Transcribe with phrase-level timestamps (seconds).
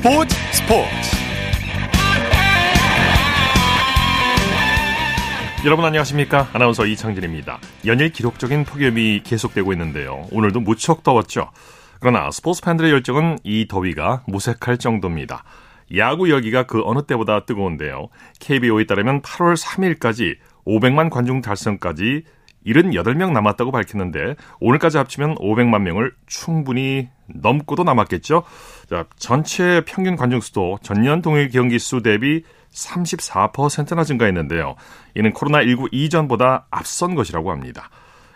[0.00, 0.88] 스포츠 스포츠.
[5.66, 6.48] 여러분 안녕하십니까?
[6.54, 7.58] 아나운서 이창진입니다.
[7.84, 10.26] 연일 기록적인 폭염이 계속되고 있는데요.
[10.32, 11.50] 오늘도 무척 더웠죠.
[12.00, 15.44] 그러나 스포츠 팬들의 열정은 이 더위가 무색할 정도입니다.
[15.98, 18.08] 야구 열기가 그 어느 때보다 뜨거운데요.
[18.40, 22.22] KBO에 따르면 8월 3일까지 500만 관중 달성까지
[22.66, 28.42] 78명 남았다고 밝혔는데 오늘까지 합치면 500만 명을 충분히 넘고도 남았겠죠.
[28.90, 34.74] 자, 전체 평균 관중 수도 전년 동일 경기 수 대비 34%나 증가했는데요.
[35.14, 37.88] 이는 코로나19 이전보다 앞선 것이라고 합니다.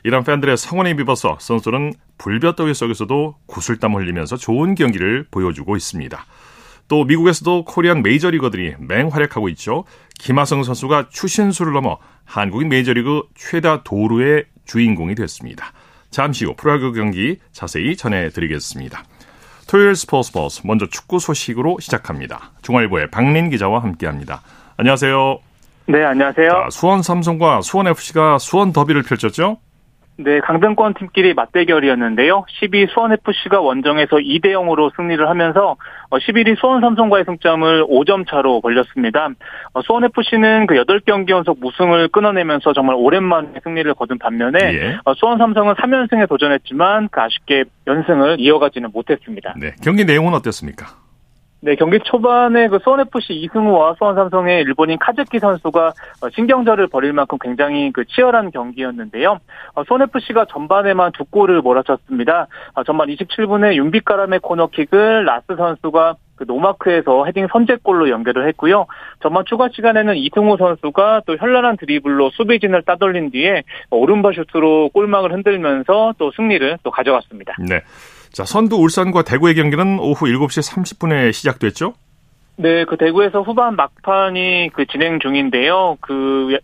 [0.04, 6.24] 이런 팬들의 성원에 입어서 선수는 불볕더위 속에서도 구슬땀 흘리면서 좋은 경기를 보여주고 있습니다.
[6.86, 9.84] 또 미국에서도 코리안 메이저리거들이 맹활약하고 있죠.
[10.20, 15.72] 김하성 선수가 추신수를 넘어 한국인 메이저리그 최다 도루의 주인공이 됐습니다.
[16.10, 19.02] 잠시 후 프로야구 경기 자세히 전해드리겠습니다.
[19.66, 22.52] 토요일 스포츠 버스 먼저 축구 소식으로 시작합니다.
[22.62, 24.42] 중앙일보의 박린 기자와 함께합니다.
[24.76, 25.38] 안녕하세요.
[25.86, 26.48] 네, 안녕하세요.
[26.48, 29.58] 자, 수원 삼성과 수원 FC가 수원 더비를 펼쳤죠?
[30.16, 32.44] 네, 강등권 팀끼리 맞대결이었는데요.
[32.48, 35.76] 12 수원FC가 원정에서 2대 0으로 승리를 하면서
[36.10, 39.28] 11위 어, 수원 삼성과의 승점을 5점 차로 벌렸습니다.
[39.72, 44.98] 어, 수원FC는 그 8경기 연속 무승을 끊어내면서 정말 오랜만에 승리를 거둔 반면에 예.
[45.04, 49.54] 어, 수원 삼성은 3연승에 도전했지만 그 아쉽게 연승을 이어가지는 못했습니다.
[49.58, 51.03] 네, 경기 내용은 어땠습니까?
[51.64, 55.86] 네, 경기 초반에 그 수원FC 이승우와 수원삼성의 일본인 카즈키 선수가
[56.20, 59.38] 어, 신경전을 벌일 만큼 굉장히 그 치열한 경기였는데요.
[59.74, 62.48] 어, 수원FC가 전반에만 두 골을 몰아쳤습니다.
[62.74, 68.84] 어, 전반 27분에 윤빛가람의 코너킥을 라스 선수가 그 노마크에서 헤딩 선제골로 연결을 했고요.
[69.22, 76.12] 전반 추가 시간에는 이승우 선수가 또 현란한 드리블로 수비진을 따돌린 뒤에 오른발 슈트로 골망을 흔들면서
[76.18, 77.54] 또 승리를 또 가져갔습니다.
[77.58, 77.80] 네.
[78.34, 81.94] 자, 선두 울산과 대구의 경기는 오후 7시 30분에 시작됐죠?
[82.56, 85.96] 네, 그 대구에서 후반 막판이 그 진행 중인데요.
[86.00, 86.58] 그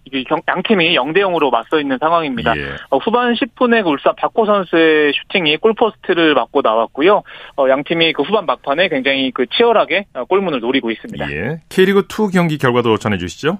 [0.48, 2.56] 양 팀이 0대 0으로 맞서 있는 상황입니다.
[2.56, 2.62] 예.
[2.90, 7.22] 어, 후반 10분에 그 울산 박호 선수의 슈팅이 골포스트를 맞고 나왔고요.
[7.56, 11.32] 어, 양 팀이 그 후반 막판에 굉장히 그 치열하게 어, 골문을 노리고 있습니다.
[11.32, 11.60] 예.
[11.68, 13.58] K리그 2 경기 결과도 전해 주시죠.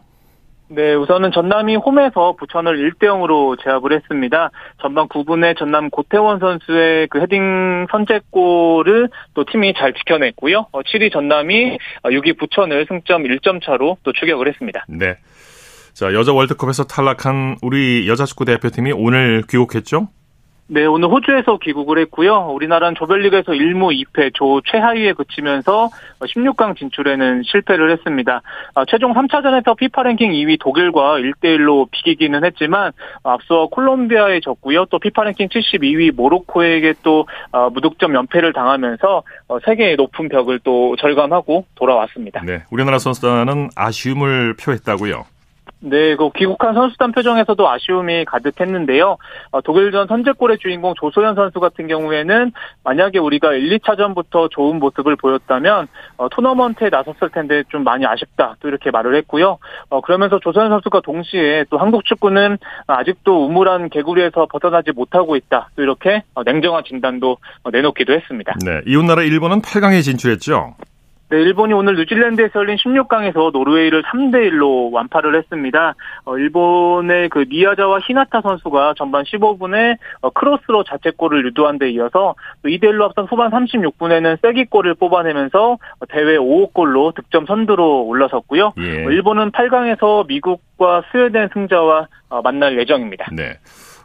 [0.73, 4.53] 네, 우선은 전남이 홈에서 부천을 1대 0으로 제압을 했습니다.
[4.81, 10.69] 전반 9분에 전남 고태원 선수의 그 헤딩 선제골을 또 팀이 잘 지켜냈고요.
[10.73, 14.85] 7위 어, 전남이 6위 부천을 승점 1점 차로 또 추격을 했습니다.
[14.89, 15.17] 네.
[15.93, 20.09] 자, 여자 월드컵에서 탈락한 우리 여자 축구 대표팀이 오늘 귀국했죠?
[20.73, 22.53] 네, 오늘 호주에서 귀국을 했고요.
[22.53, 28.41] 우리나라는 조별리그에서 1무 2패 조 최하위에 그치면서 16강 진출에는 실패를 했습니다.
[28.77, 32.93] 아, 최종 3차전에서 피파 랭킹 2위 독일과 1대1로 비기기는 했지만
[33.25, 34.85] 앞서 콜롬비아에 졌고요.
[34.91, 40.95] 또 피파 랭킹 72위 모로코에게 또 아, 무득점 연패를 당하면서 어, 세계의 높은 벽을 또
[41.01, 42.43] 절감하고 돌아왔습니다.
[42.45, 45.25] 네, 우리나라 선수단은 아쉬움을 표했다고요.
[45.83, 49.17] 네, 그 귀국한 선수단 표정에서도 아쉬움이 가득했는데요.
[49.51, 52.53] 어, 독일전 선제골의 주인공 조소연 선수 같은 경우에는
[52.85, 58.69] 만약에 우리가 1, 2차전부터 좋은 모습을 보였다면 어, 토너먼트에 나섰을 텐데 좀 많이 아쉽다 또
[58.69, 59.59] 이렇게 말을 했고요.
[59.89, 65.83] 어, 그러면서 조소연 선수가 동시에 또 한국 축구는 아직도 우물한 개구리에서 벗어나지 못하고 있다 또
[65.83, 68.55] 이렇게 어, 냉정한 진단도 어, 내놓기도 했습니다.
[68.65, 70.75] 네, 이웃나라 일본은 8강에 진출했죠.
[71.31, 75.95] 네, 일본이 오늘 뉴질랜드에서 열린 16강에서 노르웨이를 3대 1로 완파를 했습니다.
[76.25, 82.87] 어, 일본의 그 미야자와 히나타 선수가 전반 15분에 어, 크로스로 자책골을 유도한 데 이어서 2대
[82.87, 88.73] 1로 앞선 후반 36분에는 쐐기골을 뽑아내면서 대회 5호 골로 득점 선두로 올라섰고요.
[88.79, 89.07] 예.
[89.07, 93.29] 어, 일본은 8강에서 미국과 스웨덴 승자와 어, 만날 예정입니다.
[93.33, 93.59] 네.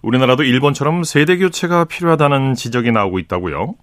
[0.03, 3.73] 우리나라도 일본처럼 세대 교체가 필요하다는 지적이 나오고 있다고요?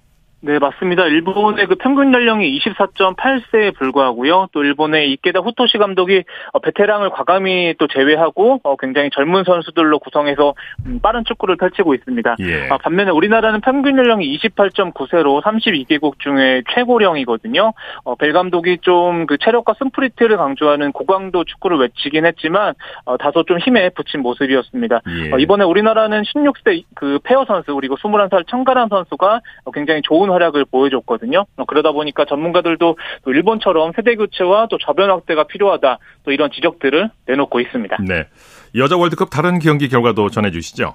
[0.42, 1.06] 네, 맞습니다.
[1.06, 4.48] 일본의 그 평균 연령이 24.8세에 불과하고요.
[4.52, 10.54] 또 일본의 이케다 후토시 감독이 어, 베테랑을 과감히 또 제외하고 어, 굉장히 젊은 선수들로 구성해서
[10.86, 12.36] 음, 빠른 축구를 펼치고 있습니다.
[12.40, 12.68] 예.
[12.68, 17.72] 아, 반면에 우리나라는 평균 연령이 28.9세로 32개국 중에 최고령이거든요.
[18.04, 22.74] 어, 벨 감독이 좀 그 체력과 스프린트를 강조하는 고강도 축구를 외치긴 했지만
[23.18, 25.00] 다소 좀 힘에 부친 모습이었습니다.
[25.08, 25.42] 예.
[25.42, 29.40] 이번에 우리나라는 16세 그 페어 선수 그리고 21살 천가람 선수가
[29.72, 31.44] 굉장히 좋은 활약을 보여줬거든요.
[31.56, 32.96] 어, 그러다 보니까 전문가들도
[33.26, 35.98] 일본처럼 세대 교체와 또 저변 확대가 필요하다.
[36.24, 37.98] 또 이런 지적들을 내놓고 있습니다.
[38.08, 38.26] 네.
[38.74, 40.94] 여자 월드컵 다른 경기 결과도 전해주시죠.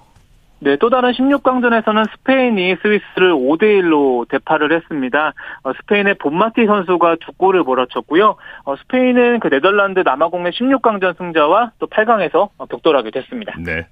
[0.60, 5.34] 네, 또 다른 16강전에서는 스페인이 스위스를 5대1로 대파를 했습니다.
[5.63, 8.36] 어, 스페인의 본마티 선수가 두 골을 몰아쳤고요.
[8.63, 13.56] 어, 스페인은 그 네덜란드 남아공의 16강전 승자와 또 8강에서 격돌하게 됐습니다.
[13.63, 13.86] 네.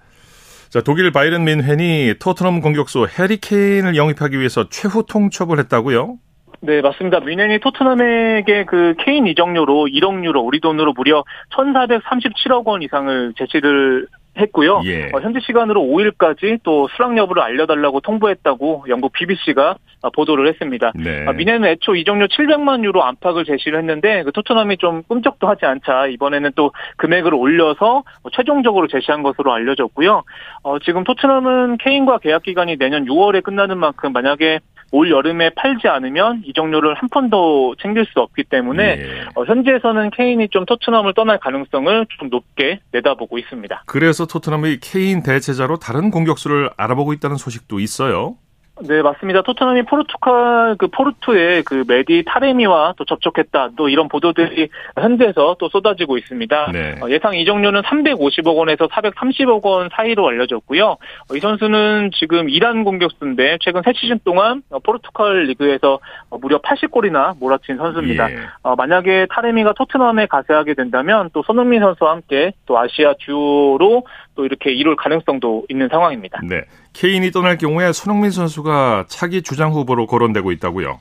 [0.76, 6.18] 자, 독일 바이른 뮌헨이 토트넘 공격수 해리 케인을 영입하기 위해서 최후 통첩을 했다고요?
[6.60, 7.22] 네, 맞습니다.
[7.22, 11.24] 뮌헨이 토트넘에게 그 케인 이적료로 1억 유로, 우리 돈으로 무려
[11.56, 14.08] 1,437억 원 이상을 제시를
[14.38, 14.82] 했고요.
[14.86, 15.06] 예.
[15.14, 20.92] 어, 현지 시간으로 5일까지 또 수락 여부를 알려달라고 통보했다고 영국 BBC가 어, 보도를 했습니다.
[20.96, 21.26] 네.
[21.28, 26.08] 아, 뮌헨은 애초 이적료 700만 유로 안팎을 제시를 했는데 그 토트넘이 좀 꿈쩍도 하지 않자
[26.08, 30.24] 이번에는 또 금액을 올려서 뭐 최종적으로 제시한 것으로 알려졌고요.
[30.64, 34.60] 어, 지금 토트넘은 케인과 계약 기간이 내년 6월에 끝나는 만큼 만약에
[34.92, 39.22] 올 여름에 팔지 않으면 이적료를 한푼더 챙길 수 없기 때문에 예.
[39.36, 43.84] 어, 현지에서는 케인이 좀 토트넘을 떠날 가능성을 좀 높게 내다보고 있습니다.
[43.86, 48.38] 그래서 토트넘이 케인 대체자로 다른 공격수를 알아보고 있다는 소식도 있어요.
[48.82, 49.42] 네, 맞습니다.
[49.42, 53.70] 토트넘이 포르투갈 그 포르투의 그 메디 타레미와 또 접촉했다.
[53.78, 54.68] 또 이런 보도들이
[55.00, 56.72] 현지에서 또 쏟아지고 있습니다.
[56.74, 56.96] 네.
[57.02, 60.88] 어, 예상 이적료는 350억 원에서 430억 원 사이로 알려졌고요.
[60.88, 66.00] 어, 이 선수는 지금 이란 공격수인데 최근 새 시즌 동안 어, 포르투갈 리그에서
[66.30, 68.32] 어, 무려 80골이나 몰아친 선수입니다.
[68.32, 68.40] 예.
[68.62, 74.04] 어, 만약에 타레미가 토트넘에 가세하게 된다면 또 손흥민 선수와 함께 또 아시아 듀오로
[74.36, 76.42] 또 이렇게 이룰 가능성도 있는 상황입니다.
[76.48, 76.64] 네.
[76.94, 81.00] 케인이 떠날 경우에 손흥민 선수가 차기 주장 후보로 거론되고 있다고요.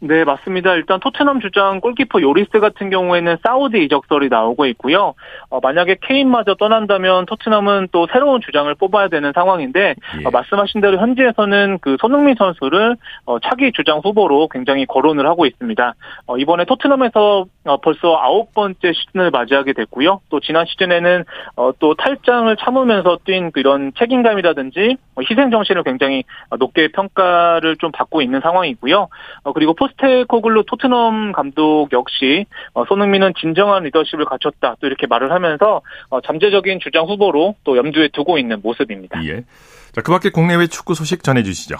[0.00, 0.74] 네, 맞습니다.
[0.74, 5.14] 일단 토트넘 주장 골키퍼 요리스 같은 경우에는 사우디 이적설이 나오고 있고요.
[5.48, 10.26] 어, 만약에 케인마저 떠난다면 토트넘은 또 새로운 주장을 뽑아야 되는 상황인데 예.
[10.26, 15.94] 어, 말씀하신 대로 현지에서는 그 손흥민 선수를 어, 차기 주장 후보로 굉장히 거론을 하고 있습니다.
[16.26, 20.20] 어, 이번에 토트넘에서 어, 벌써 아홉 번째 시즌을 맞이하게 됐고요.
[20.28, 21.24] 또 지난 시즌에는
[21.56, 24.96] 어, 또 탈장을 참으면서 뛴 그런 책임감이라든지
[25.30, 26.24] 희생 정신을 굉장히
[26.58, 29.08] 높게 평가를 좀 받고 있는 상황이고요.
[29.54, 36.20] 그리고 포스테코글루 토트넘 감독 역시 어, 손흥민은 진정한 리더십을 갖췄다 또 이렇게 말을 하면서 어,
[36.20, 39.24] 잠재적인 주장 후보로 또 염두에 두고 있는 모습입니다.
[39.24, 39.44] 예.
[39.92, 41.76] 자, 그밖에 국내외 축구 소식 전해주시죠.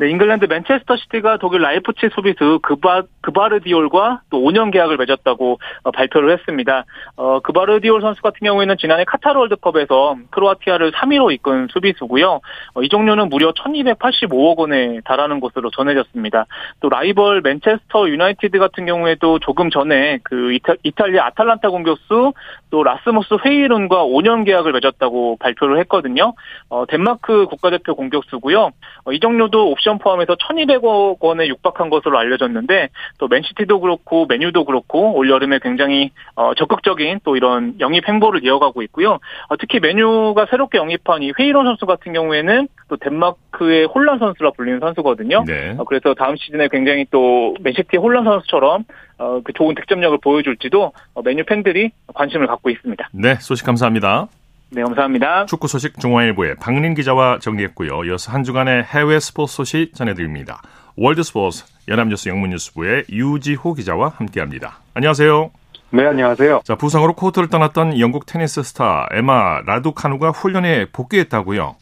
[0.00, 6.30] 네, 잉글랜드 맨체스터 시티가 독일 라이프치히 수비수 그바, 그바르디올과 또 5년 계약을 맺었다고 어, 발표를
[6.38, 6.84] 했습니다.
[7.16, 12.40] 어, 그바르디올 선수 같은 경우에는 지난해 카타르 월드컵에서 크로아티아를 3위로 이끈 수비수고요.
[12.74, 16.46] 어, 이적료는 무려 1285억 원에 달하는 것으로 전해졌습니다.
[16.78, 22.34] 또 라이벌 맨체스터 유나이티드 같은 경우에도 조금 전에 그 이타, 이탈리아 아탈란타 공격수
[22.70, 26.34] 또 라스무스 헤이룬과 5년 계약을 맺었다고 발표를 했거든요.
[26.68, 28.70] 어, 덴마크 국가대표 공격수고요.
[29.04, 32.88] 어, 이적료도 옵션 포함해서 1,200억 원에 육박한 것으로 알려졌는데
[33.18, 38.82] 또 맨시티도 그렇고 맨유도 그렇고 올 여름에 굉장히 어, 적극적인 또 이런 영입 행보를 이어가고
[38.82, 39.18] 있고요.
[39.48, 44.80] 어, 특히 메뉴가 새롭게 영입한 이 회이론 선수 같은 경우에는 또 덴마크의 혼란 선수라 불리는
[44.80, 45.44] 선수거든요.
[45.46, 45.74] 네.
[45.78, 48.84] 어, 그래서 다음 시즌에 굉장히 또 맨시티의 혼란 선수처럼
[49.18, 53.08] 어, 그 좋은 득점력을 보여줄지도 어, 메뉴 팬들이 관심을 갖고 있습니다.
[53.12, 54.28] 네, 소식 감사합니다.
[54.70, 55.46] 네, 감사합니다.
[55.46, 58.04] 축구 소식 중앙일보의 박린 기자와 정리했고요.
[58.04, 60.60] 이어서 한 주간의 해외 스포츠 소식 전해드립니다.
[60.96, 64.78] 월드스포츠 연합뉴스 영문뉴스부의 유지호 기자와 함께합니다.
[64.94, 65.50] 안녕하세요.
[65.90, 66.60] 네, 안녕하세요.
[66.64, 71.76] 자, 부상으로 코트를 떠났던 영국 테니스 스타 에마 라두카누가 훈련에 복귀했다고요?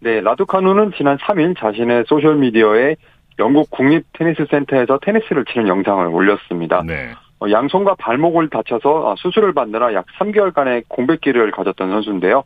[0.00, 2.96] 네, 라두카누는 지난 3일 자신의 소셜미디어에
[3.38, 6.82] 영국 국립 테니스 센터에서 테니스를 치는 영상을 올렸습니다.
[6.86, 7.12] 네.
[7.40, 12.44] 어, 양손과 발목을 다쳐서 아, 수술을 받느라 약 3개월간의 공백기를 가졌던 선수인데요.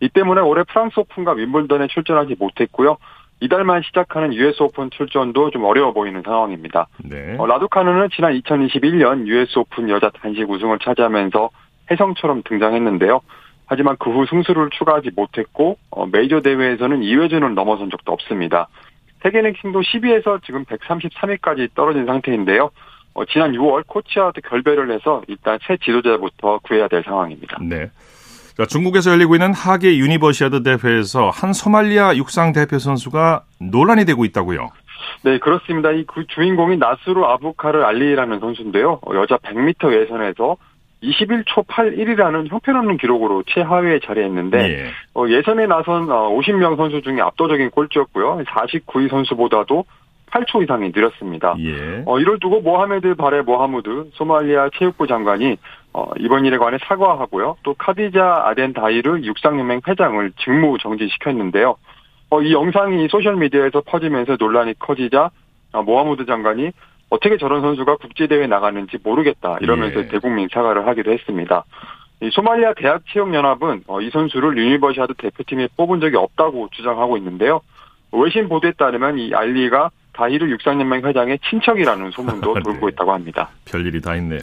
[0.00, 2.98] 이 때문에 올해 프랑스 오픈과 윈블던에 출전하지 못했고요.
[3.40, 6.86] 이달 말 시작하는 US 오픈 출전도 좀 어려워 보이는 상황입니다.
[7.04, 7.36] 네.
[7.38, 11.50] 어, 라두카누는 지난 2021년 US 오픈 여자 단식 우승을 차지하면서
[11.90, 13.20] 혜성처럼 등장했는데요.
[13.66, 18.68] 하지만 그 후 승수를 추가하지 못했고 어, 메이저 대회에서는 2회전을 넘어선 적도 없습니다.
[19.26, 22.70] 세계 랭킹도 10위에서 지금 133위까지 떨어진 상태인데요.
[23.14, 27.58] 어, 지난 6월 코치와 결별을 해서 일단 새 지도자부터 구해야 될 상황입니다.
[27.60, 27.90] 네.
[28.56, 34.70] 자, 중국에서 열리고 있는 하계 유니버시아드 대회에서 한 소말리아 육상 대표 선수가 논란이 되고 있다고요.
[35.24, 35.90] 네, 그렇습니다.
[35.90, 39.00] 이 그 주인공이 나스루 아부카르 알리라는 선수인데요.
[39.02, 40.56] 어, 여자 100m 예선에서
[41.02, 44.90] 21초 81이라는 형편없는 기록으로 최하위에 자리했는데 예.
[45.14, 48.44] 어, 예선에 나선 50명 어, 선수 중에 압도적인 꼴찌였고요.
[48.44, 49.84] 49위 선수보다도
[50.30, 51.54] 8초 이상이 느렸습니다.
[51.58, 52.02] 예.
[52.06, 55.56] 어, 이를 두고 모하메드 바레 모하무드 소말리아 체육부 장관이
[55.92, 57.56] 어, 이번 일에 관해 사과하고요.
[57.62, 61.76] 또 카디자 아덴 다이르 육상연맹 회장을 직무 정지시켰는데요.
[62.30, 65.30] 어, 이 영상이 소셜미디어에서 퍼지면서 논란이 커지자
[65.72, 66.72] 어, 모하무드 장관이
[67.08, 70.08] 어떻게 저런 선수가 국제대회 나가는지 모르겠다 이러면서 예.
[70.08, 71.64] 대국민 사과를 하기도 했습니다.
[72.22, 77.60] 이 소말리아 대학체육연합은 어, 이 선수를 유니버시아드 대표팀에 뽑은 적이 없다고 주장하고 있는데요.
[78.12, 82.60] 외신 보도에 따르면 이 알리가 다이르 육상연맹 회장의 친척이라는 소문도 네.
[82.62, 83.50] 돌고 있다고 합니다.
[83.66, 84.40] 별일이 다 있네요.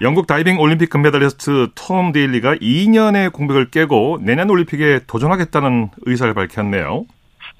[0.00, 7.04] 영국 다이빙 올림픽 금메달리스트 톰 데일리가 2년의 공백을 깨고 내년 올림픽에 도전하겠다는 의사를 밝혔네요.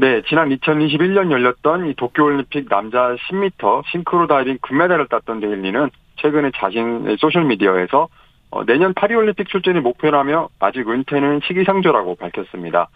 [0.03, 7.19] 네, 지난 2021년 열렸던 이 도쿄올림픽 남자 10m 싱크로 다이빙 금메달을 땄던 데일리는 최근에 자신의
[7.19, 8.09] 소셜미디어에서
[8.51, 12.89] 어, 내년 파리올림픽 출전이 목표라며 아직 은퇴는 시기상조라고 밝혔습니다.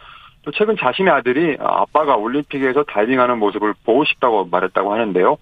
[0.42, 5.36] 또 최근 자신의 아들이 아빠가 올림픽에서 다이빙하는 모습을 보고 싶다고 말했다고 하는데요.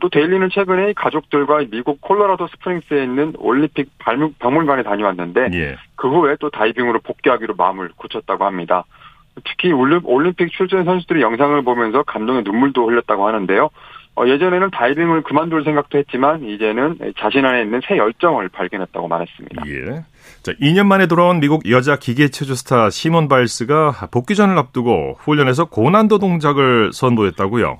[0.00, 3.92] 또 데일리는 최근에 가족들과 미국 콜로라도 스프링스에 있는 올림픽
[4.40, 5.76] 박물관에 다녀왔는데 예.
[5.94, 8.84] 그 후에 또 다이빙으로 복귀하기로 마음을 굳혔다고 합니다.
[9.44, 13.70] 특히 올림픽 출전 선수들의 영상을 보면서 감동의 눈물도 흘렸다고 하는데요.
[14.18, 19.62] 어, 예전에는 다이빙을 그만둘 생각도 했지만 이제는 자신 안에 있는 새 열정을 발견했다고 말했습니다.
[19.66, 20.04] 예.
[20.42, 26.18] 자, 2년 만에 돌아온 미국 여자 기계 체조 스타 시몬 바일스가 복귀전을 앞두고 훈련에서 고난도
[26.18, 27.78] 동작을 선보였다고요.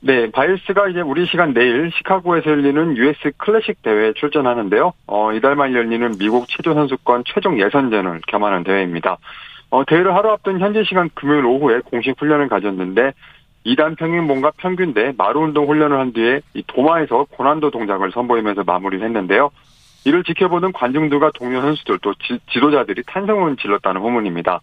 [0.00, 4.92] 네, 바일스가 이제 우리 시간 내일 시카고에서 열리는 US 클래식 대회에 출전하는데요.
[5.06, 9.18] 어, 이달 말 열리는 미국 체조 선수권 최종 예선전을 겸하는 대회입니다.
[9.70, 13.12] 어, 대회를 하루 앞둔 현지 시간 금요일 오후에 공식 훈련을 가졌는데
[13.66, 19.50] 2단 평행봉과 평균대 마루 운동 훈련을 한 뒤에 이 도마에서 고난도 동작을 선보이면서 마무리를 했는데요.
[20.04, 24.60] 이를 지켜보는 관중들과 동료 선수들 또 지, 도자들이 탄성을 질렀다는 후문입니다.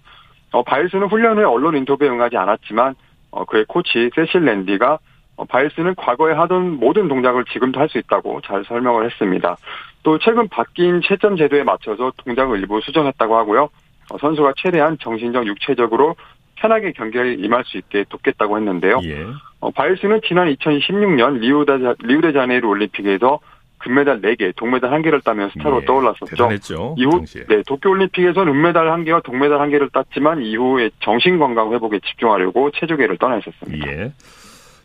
[0.53, 2.95] 어, 바일스는 훈련 후에 언론 인터뷰에 응하지 않았지만
[3.31, 4.99] 어, 그의 코치 세실 랜디가
[5.35, 9.57] 어, 바일스는 과거에 하던 모든 동작을 지금도 할 수 있다고 잘 설명을 했습니다.
[10.03, 13.69] 또 최근 바뀐 채점 제도에 맞춰서 동작을 일부 수정했다고 하고요.
[14.13, 16.15] 어, 선수가 최대한 정신적, 육체적으로
[16.55, 18.99] 편하게 경기에 임할 수 있게 돕겠다고 했는데요.
[19.05, 19.25] 예.
[19.59, 23.39] 어, 바일스는 지난 2016년 리우데, 리우데자네이루 올림픽에서
[23.79, 26.25] 금메달 4개, 동메달 1개를 따며 스타로 예, 떠올랐었죠.
[26.27, 27.45] 대단했죠, 이후 당시에.
[27.47, 33.91] 네, 도쿄올림픽에서는 은메달 1개와 동메달 1개를 땄지만 이후에 정신건강 회복에 집중하려고 체조계를 떠나 있었습니다.
[33.91, 34.13] 예.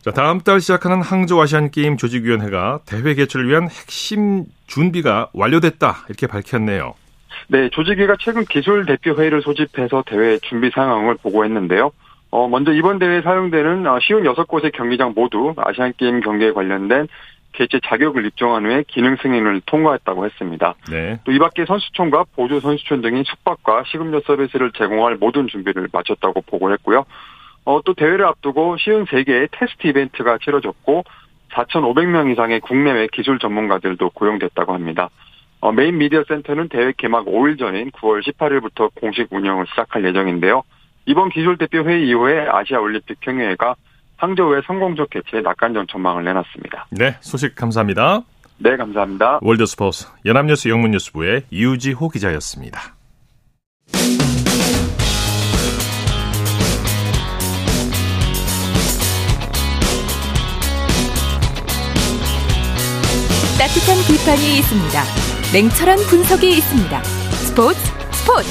[0.01, 6.27] 자, 다음 달 시작하는 항저우 아시안 게임 조직위원회가 대회 개최를 위한 핵심 준비가 완료됐다 이렇게
[6.27, 6.95] 밝혔네요.
[7.47, 11.91] 네, 조직위가 최근 기술 대표 회의를 소집해서 대회 준비 상황을 보고했는데요.
[12.31, 17.07] 어, 먼저 이번 대회에 사용되는 어, 쉬운 6곳의 경기장 모두 아시안게임 경기에 관련된
[17.53, 20.75] 개최 자격을 입증한 후에 기능 승인을 통과했다고 했습니다.
[20.91, 21.19] 네.
[21.23, 27.05] 또 이 밖에 선수촌과 보조 선수촌 등인 숙박과 식음료 서비스를 제공할 모든 준비를 마쳤다고 보고했고요.
[27.65, 31.03] 어, 또 대회를 앞두고 쉬운 3개의 테스트 이벤트가 치러졌고
[31.51, 35.09] 4,500명 이상의 국내외 기술 전문가들도 고용됐다고 합니다.
[35.61, 40.63] 어, 메인 미디어 센터는 대회 개막 5일 전인 9월 18일부터 공식 운영을 시작할 예정인데요.
[41.05, 43.75] 이번 기술 대표 회의 이후에 아시아 올림픽 평의회가
[44.17, 46.87] 항저우의 성공적 개최에 낙관적 전망을 내놨습니다.
[46.91, 48.21] 네, 소식 감사합니다.
[48.57, 49.39] 네, 감사합니다.
[49.41, 52.95] 월드스포스 연합뉴스 영문뉴스부의 이우지호 기자였습니다.
[63.57, 65.38] 따뜻한 비판이 있습니다.
[65.51, 67.03] 냉철한 분석이 있습니다.
[67.03, 67.79] 스포츠
[68.11, 68.49] 스포츠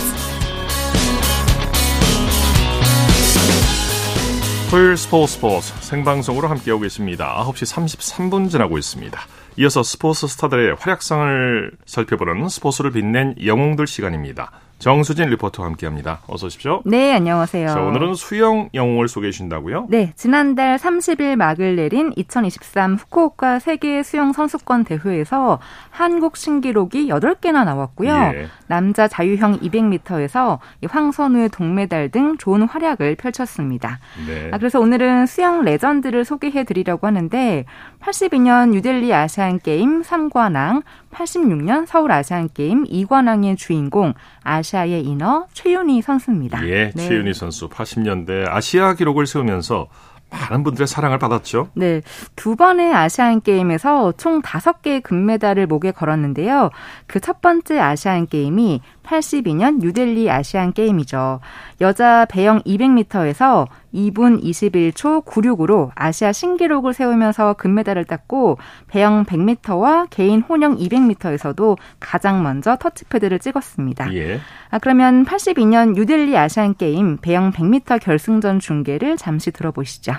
[4.68, 7.36] 토요일 스포츠 스포츠 생방송으로 함께하고 계십니다.
[7.46, 9.16] 9시 33분 지나고 있습니다.
[9.58, 14.50] 이어서 스포츠 스타들의 활약상을 살펴보는 스포츠를 빛낸 영웅들 시간입니다.
[14.78, 16.20] 정수진 리포터와 함께합니다.
[16.28, 16.82] 어서 오십시오.
[16.84, 17.66] 네, 안녕하세요.
[17.68, 19.86] 자, 오늘은 수영 영웅을 소개해 주신다고요?
[19.88, 25.58] 네, 지난달 30일 막을 내린 2023 후쿠오카 세계 수영 선수권 대회에서
[25.90, 28.12] 한국 신기록이 8개나 나왔고요.
[28.12, 28.46] 예.
[28.68, 30.58] 남자 자유형 200m에서
[30.88, 33.98] 황선우의 동메달 등 좋은 활약을 펼쳤습니다.
[34.28, 34.50] 네.
[34.52, 37.64] 아, 그래서 오늘은 수영 레전드를 소개해 드리려고 하는데
[38.00, 46.66] 82년 뉴델리 아시안 게임 3관왕, 86년 서울 아시안 게임 2관왕의 주인공 아시아의 인어 최윤희 선수입니다.
[46.68, 47.08] 예, 네.
[47.08, 49.88] 최윤희 선수 80년대 아시아 기록을 세우면서
[50.30, 51.70] 많은 분들의 사랑을 받았죠.
[51.74, 52.02] 네.
[52.36, 56.70] 두 번의 아시안 게임에서 총 다섯 개의 금메달을 목에 걸었는데요.
[57.06, 61.40] 그 첫 번째 아시안 게임이 82년 뉴델리 아시안 게임이죠.
[61.80, 68.58] 여자 배영 200m에서 2분 21초 96으로 아시아 신기록을 세우면서 금메달을 땄고
[68.88, 74.12] 배영 100m와 개인 혼영 200m에서도 가장 먼저 터치패드를 찍었습니다.
[74.14, 74.40] 예.
[74.70, 80.14] 아, 그러면 82년 뉴델리 아시안 게임 배영 100m 결승전 중계를 잠시 들어보시죠.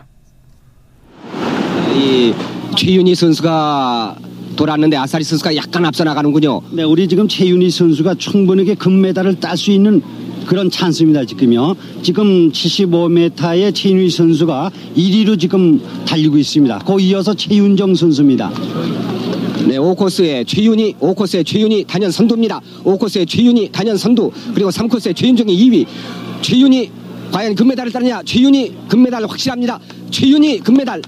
[1.93, 2.33] 이
[2.77, 4.15] 최윤희 선수가
[4.55, 6.61] 돌았는데 아사리 선수가 약간 앞서 나가는군요.
[6.71, 10.01] 네, 우리 지금 최윤희 선수가 충분하게 금메달을 딸 수 있는
[10.49, 11.75] 그런 찬스입니다, 지금요.
[12.01, 16.79] 지금 75m의 최윤희 선수가 1위로 지금 달리고 있습니다.
[16.79, 18.49] 그 이어서 최윤정 선수입니다.
[19.67, 22.61] 네, 5코스의 최윤희, 5코스의 최윤희 단연 선두입니다.
[22.83, 25.85] 5코스의 최윤희 단연 선두, 그리고 3코스의 최윤정이 2위.
[26.41, 26.89] 최윤희
[27.31, 28.23] 과연 금메달을 따느냐?
[28.25, 29.79] 최윤희 금메달 확실합니다.
[30.09, 31.03] 최윤희 금메달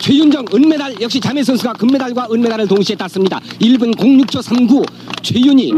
[0.00, 3.40] 최윤정 은메달 역시 자매 선수가 금메달과 은메달을 동시에 땄습니다.
[3.62, 4.82] 1분 06초 39
[5.22, 5.72] 최윤희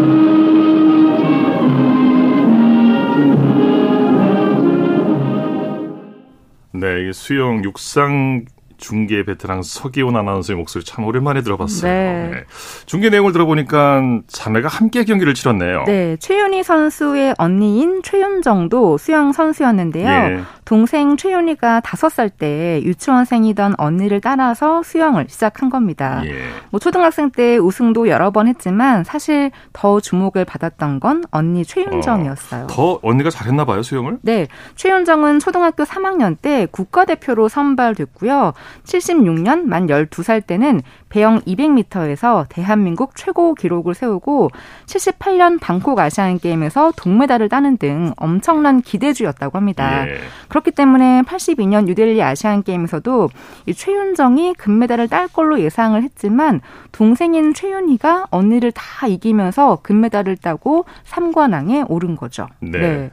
[6.81, 8.45] 네, 네, 수영 육상
[8.79, 11.91] 중계 베테랑 서기훈 아나운서의 목소리 참 오랜만에 들어봤어요.
[11.91, 12.31] 네.
[12.31, 12.45] 네.
[12.85, 15.85] 중계 내용을 들어보니까 자매가 함께 경기를 치렀네요.
[15.87, 20.09] 네, 최윤희 선수의 언니인 최윤정도 수영 선수였는데요.
[20.09, 20.43] 예.
[20.67, 26.23] 동생 최윤희가 다섯 살 때 유치원생이던 언니를 따라서 수영을 시작한 겁니다.
[26.27, 26.33] 예.
[26.71, 32.65] 뭐 초등학생 때 우승도 여러 번 했지만 사실 더 주목을 받았던 건 언니 최윤정이었어요.
[32.65, 34.19] 어, 더 언니가 잘했나 봐요, 수영을?
[34.23, 34.49] 네.
[34.75, 38.53] 최윤정은 초등학교 3학년 때 국가대표로 선발됐고요.
[38.85, 44.51] 76년 만 12살 때는 배영 200m에서 대한민국 최고 기록을 세우고
[44.87, 50.09] 78년 방콕 아시안 게임에서 동메달을 따는 등 엄청난 기대주였다고 합니다.
[50.09, 50.19] 예.
[50.57, 53.29] 그렇기 때문에 82년 뉴델리 아시안 게임에서도
[53.67, 61.85] 이 최윤정이 금메달을 딸 걸로 예상을 했지만 동생인 최윤희가 언니를 다 이기면서 금메달을 따고 3관왕에
[61.91, 62.49] 오른 거죠.
[62.61, 62.79] 네.
[62.79, 63.11] 네.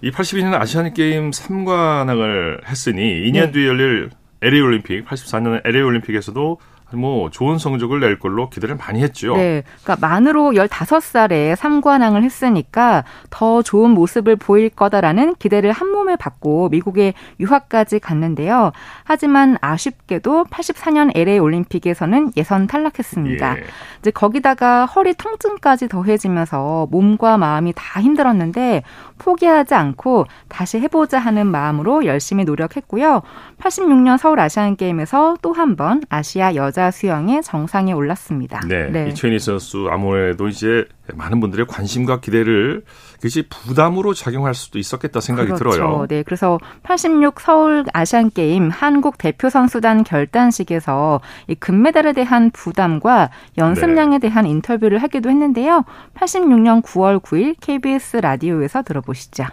[0.00, 3.52] 이 82년 아시안 게임 3관왕을 했으니 2년 네.
[3.52, 4.10] 뒤에 열릴
[4.40, 6.58] LA 올림픽 84년 LA 올림픽에서도
[6.94, 9.36] 뭐 좋은 성적을 낼 걸로 기대를 많이 했죠.
[9.36, 9.64] 네.
[9.82, 17.14] 그러니까 만으로 15살에 3관왕을 했으니까 더 좋은 모습을 보일 거다라는 기대를 한 몸에 받고 미국에
[17.40, 18.70] 유학까지 갔는데요.
[19.02, 23.58] 하지만 아쉽게도 84년 LA 올림픽에서는 예선 탈락했습니다.
[23.58, 23.64] 예.
[24.00, 28.84] 이제 거기다가 허리 통증까지 더해지면서 몸과 마음이 다 힘들었는데
[29.18, 33.22] 포기하지 않고 다시 해보자 하는 마음으로 열심히 노력했고요.
[33.60, 38.60] 86년 서울 아시안 게임에서 또 한 번 아시아 여자 수영의 정상에 올랐습니다.
[38.68, 39.08] 네, 네.
[39.08, 45.70] 이채니 선수 아무래도 이제 많은 분들의 관심과 기대를 그것이 부담으로 작용할 수도 있었겠다 생각이 그렇죠.
[45.70, 46.06] 들어요.
[46.08, 54.18] 네, 그래서 86 서울 아시안 게임 한국 대표 선수단 결단식에서 이 금메달에 대한 부담과 연습량에
[54.18, 54.28] 네.
[54.28, 55.84] 대한 인터뷰를 하기도 했는데요.
[56.14, 59.44] 86년 9월 9일 KBS 라디오에서 들어보시죠.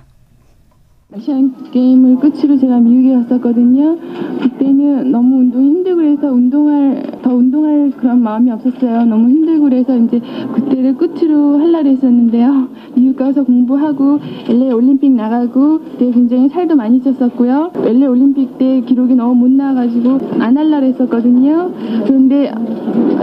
[1.15, 3.97] 아시안 게임을 끝으로 제가 미국에 갔었거든요.
[4.41, 9.05] 그때는 너무 운동이 힘들고 그래서 운동할 더 운동할 그런 마음이 없었어요.
[9.05, 10.19] 너무 힘들고 그래서 이제
[10.55, 12.67] 그때를 끝으로 할라 그랬었는데요.
[12.95, 17.71] 미국 가서 공부하고 LA 올림픽 나가고 그때 굉장히 살도 많이 쪘었고요.
[17.85, 21.71] LA 올림픽 때 기록이 너무 못 나와가지고 안 할라 그랬었거든요.
[22.07, 22.51] 그런데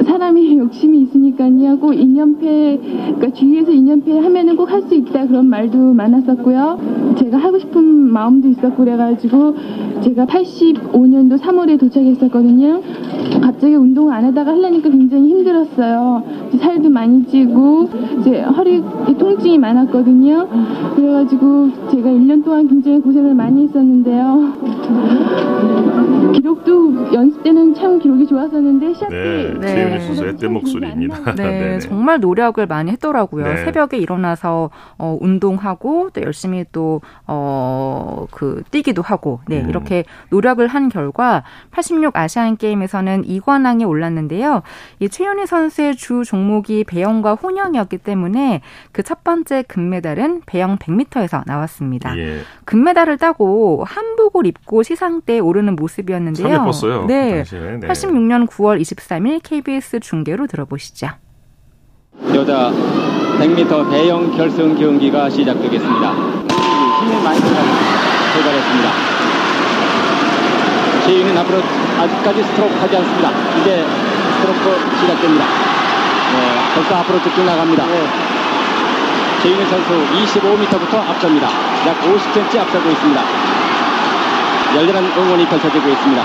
[0.07, 1.79] 사람이 욕심이 있으니까요.
[1.81, 2.81] 꼭 2년패
[3.17, 7.15] 그러니까 주위에서 2년패 하면은 꼭 할 수 있다 그런 말도 많았었고요.
[7.19, 9.55] 제가 하고 싶은 싶은 마음도 있었고 그래가지고
[10.03, 12.83] 제가 85년도 3월에 도착했었거든요.
[13.43, 16.23] 갑자기 운동을 안 하다가 하려니까 굉장히 힘들었어요.
[16.59, 17.89] 살도 많이 찌고
[18.21, 18.83] 이제 허리
[19.19, 20.49] 통증이 많았거든요.
[20.95, 24.55] 그래가지고 제가 1년 동안 굉장히 고생을 많이 했었는데요.
[26.33, 31.35] 기록도 연습 때는 참 기록이 좋았었는데 시합 때 네, 최윤희 선수의 때 목소리입니다.
[31.37, 33.45] 네, 정말 노력을 많이 했더라고요.
[33.45, 33.57] 네.
[33.65, 39.69] 새벽에 일어나서 어, 운동하고 또 열심히 또 어, 그 뛰기도 하고 네, 음.
[39.69, 44.63] 이렇게 노력을 한 결과 86 아시안 게임에서는 2관왕에 올랐는데요.
[45.01, 52.17] 이 최윤희 선수의 주 종목이 배영과 혼영이었기 때문에 그 첫 번째 금메달은 배영 100m에서 나왔습니다.
[52.17, 52.43] 예.
[52.65, 56.47] 금메달을 따고 한복을 입고 시상대에 오르는 모습이었는데요.
[56.49, 57.07] 참 예뻤어요.
[57.07, 57.43] 네.
[57.43, 57.89] 네.
[57.89, 61.09] 86년 9월 23일 KBS 중계로 들어보시죠.
[62.33, 62.71] 여자
[63.41, 66.13] 100m 배영 결승 경기가 시작되겠습니다.
[66.13, 68.91] 힘을 많이 출발했습니다.
[71.05, 71.59] 최윤은 앞으로
[72.01, 73.31] 아직까지 스트로크 하지 않습니다.
[73.61, 73.87] 이제
[74.37, 75.45] 스트로크 시작됩니다.
[75.45, 77.85] 네, 벌써 앞으로 쭉쭉 나갑니다.
[77.87, 78.09] 네.
[79.43, 81.49] 최윤희 선수 25m부터 앞섭니다.
[81.87, 83.23] 약 50cm 앞서고 있습니다.
[84.77, 86.23] 열렬한 응원이 펼쳐지고 있습니다.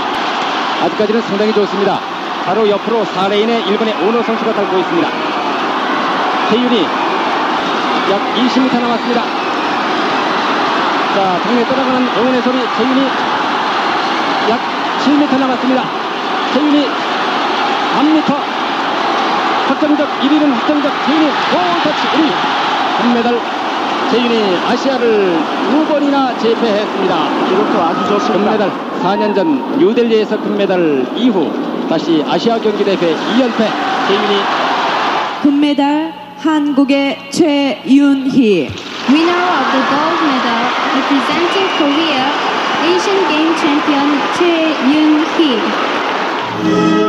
[0.84, 2.00] 아직까지는 상당히 좋습니다.
[2.44, 5.08] 바로 옆으로 4레인에 일본의 오노 선수가 달고 있습니다.
[6.50, 6.82] 최윤희
[8.12, 9.22] 약 20m 남았습니다.
[11.14, 13.08] 자, 당에 떠나가는 응원의 소리 최윤희
[14.50, 14.75] 약
[15.06, 15.84] 7m 남았습니다.
[16.52, 16.86] 최윤희
[17.96, 18.34] 3m
[19.68, 22.28] 확정적 1위는 확정적 최윤희 고터치 1위
[23.02, 23.40] 금메달
[24.10, 25.38] 최윤희 아시아를
[25.70, 27.14] 두 번이나 제패했습니다.
[27.52, 28.32] 이것도 아주 좋습니다.
[28.32, 31.52] 금메달 4년 전 뉴델리에서 금메달 이후
[31.88, 33.58] 다시 아시아 경기 대회 2연패
[34.08, 34.42] 최윤희
[35.42, 38.70] 금메달 한국의 최윤희
[39.08, 40.62] Winner of the gold medal
[40.98, 42.45] representing Korea
[42.82, 47.05] Asian Game Champion Chee Yong Hee.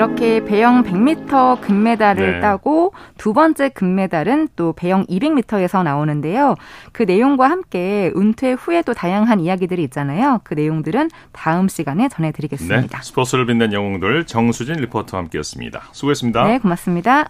[0.00, 2.40] 이렇게 배영 100m 금메달을 네.
[2.40, 6.54] 따고 두 번째 금메달은 또 배영 200m에서 나오는데요.
[6.92, 10.40] 그 내용과 함께 은퇴 후에도 다양한 이야기들이 있잖아요.
[10.42, 12.80] 그 내용들은 다음 시간에 전해드리겠습니다.
[12.80, 15.82] 네, 스포츠를 빛낸 영웅들 정수진 리포터와 함께했습니다.
[15.92, 16.44] 수고했습니다.
[16.44, 17.28] 네, 고맙습니다.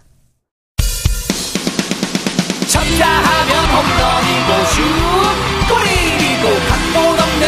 [2.68, 5.50] 쳤다 하면 홈런이고 슛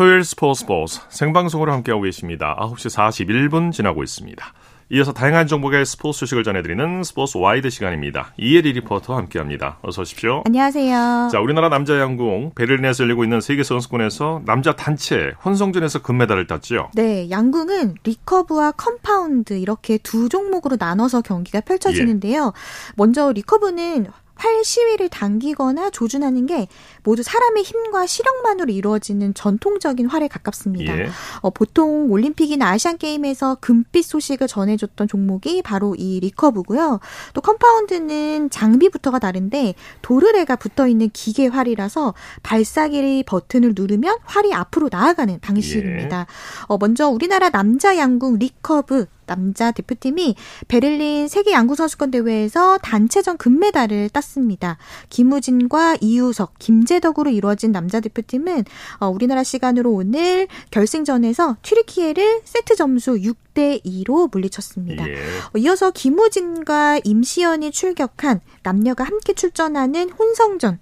[0.00, 2.56] 토요일 스포츠 스포츠 생방송으로 함께하고 계십니다.
[2.58, 4.54] 9시 41분 지나고 있습니다.
[4.92, 8.32] 이어서 다양한 종목의 스포츠 소식을 전해드리는 스포츠 와이드 시간입니다.
[8.38, 9.76] 이혜리 리포터와 함께합니다.
[9.82, 10.42] 어서 오십시오.
[10.46, 11.28] 안녕하세요.
[11.30, 16.88] 자, 우리나라 남자 양궁 베를린에서 열리고 있는 세계 선수권에서 남자 단체 혼성전에서 금메달을 땄죠.
[16.94, 22.46] 네, 양궁은 리커브와 컴파운드 이렇게 두 종목으로 나눠서 경기가 펼쳐지는데요.
[22.46, 22.92] 예.
[22.96, 24.06] 먼저 리커브는
[24.40, 26.66] 활 시위를 당기거나 조준하는 게
[27.02, 30.98] 모두 사람의 힘과 시력만으로 이루어지는 전통적인 활에 가깝습니다.
[30.98, 31.08] 예.
[31.40, 37.00] 어, 보통 올림픽이나 아시안 게임에서 금빛 소식을 전해줬던 종목이 바로 이 리커브고요.
[37.34, 45.38] 또 컴파운드는 장비부터가 다른데 도르래가 붙어 있는 기계 활이라서 발사기 버튼을 누르면 활이 앞으로 나아가는
[45.40, 46.20] 방식입니다.
[46.20, 46.64] 예.
[46.66, 50.34] 어, 먼저 우리나라 남자 양궁 리커브 남자 대표팀이
[50.66, 54.76] 베를린 세계 양궁 선수권 대회에서 단체전 금메달을 땄습니다.
[55.08, 58.64] 김우진과 이우석, 김제덕으로 이루어진 남자 대표팀은
[58.98, 65.08] 어, 우리나라 시간으로 오늘 결승전에서 튀르키예를 세트 점수 6대 2로 물리쳤습니다.
[65.08, 65.14] 예.
[65.14, 70.78] 어, 이어서 김우진과 임시현이 출격한 남녀가 함께 출전하는 혼성전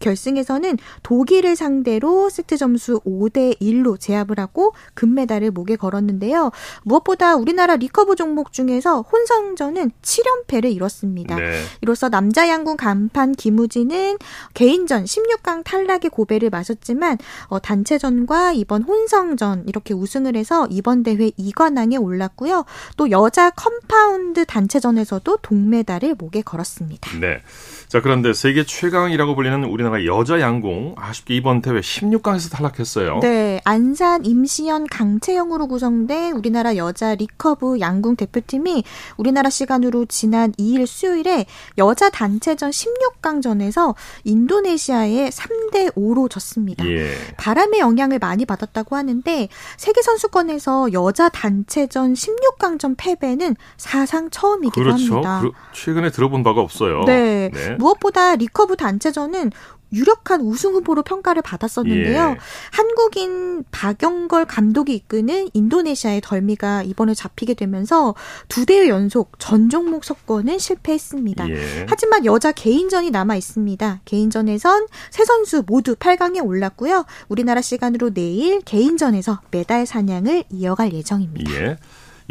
[0.00, 6.50] 결승에서는 독일을 상대로 세트 점수 5대 1로 제압을 하고 금메달을 목에 걸었는데요.
[6.84, 11.36] 무엇보다 우리나라 리커브 종목 중에서 혼성전은 7연패를 이뤘습니다.
[11.36, 11.62] 네.
[11.82, 14.18] 이로써 남자 양궁 간판 김우진은
[14.54, 17.18] 개인전 16강 탈락의 고배를 마셨지만
[17.48, 22.64] 어, 단체전과 이번 혼성전 이렇게 우승을 해서 이번 대회 2관왕에 올랐고요.
[22.96, 27.18] 또 여자 컴파운드 단체전에서도 동메달을 목에 걸었습니다.
[27.18, 27.42] 네.
[27.88, 33.20] 자, 그런데 세계 최강이라고 불리는 우리나라 여자 양궁 아쉽게 이번 대회 16강에서 탈락했어요.
[33.20, 33.62] 네.
[33.64, 38.84] 안산, 임시현, 강채영으로 구성된 우리나라 여자 리커브 양궁 대표팀이
[39.16, 41.46] 우리나라 시간으로 지난 2일 수요일에
[41.78, 46.86] 여자 단체전 16강전에서 인도네시아에 3대 5로 졌습니다.
[46.86, 47.14] 예.
[47.38, 49.48] 바람의 영향을 많이 받았다고 하는데
[49.78, 55.14] 세계 선수권에서 여자 단체전 16강전 패배는 사상 처음이기도 그렇죠.
[55.14, 55.40] 합니다.
[55.42, 57.04] 그, 최근에 들어본 바가 없어요.
[57.06, 57.50] 네.
[57.50, 57.77] 네.
[57.78, 59.52] 무엇보다 recurve 단체전은
[59.92, 62.30] 유력한 우승 후보로 평가를 받았었는데요.
[62.30, 62.36] 예.
[62.72, 68.14] 한국인 박영걸 감독이 이끄는 인도네시아에 덜미가 이번에 잡히게 되면서
[68.48, 71.48] 두 대회 연속 전 종목 석권은 실패했습니다.
[71.50, 71.86] 예.
[71.88, 74.02] 하지만 여자 개인전이 남아 있습니다.
[74.04, 77.04] 개인전에선 세 선수 모두 8강에 올랐고요.
[77.28, 81.52] 우리나라 시간으로 내일 개인전에서 메달 사냥을 이어갈 예정입니다.
[81.54, 81.78] 예.